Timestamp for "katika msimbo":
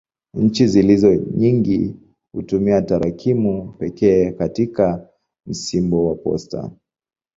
4.31-6.07